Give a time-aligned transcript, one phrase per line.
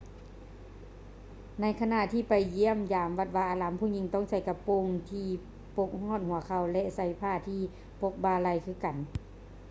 [1.61, 5.27] ໃນຂະນະທີ່ໄປຢ້ຽມຢາມວັດວາອາຮາມ ຜູ້ຍິງຕ້ອງໃສ່ກະໂປງທີ່
[5.75, 7.61] ປົກຮອດຫົວເຂົ່າ ແລະ ໃສ່ຜ້າທີ່
[8.01, 8.95] ປົກບ່າໄຫຼ່ຄືກັນ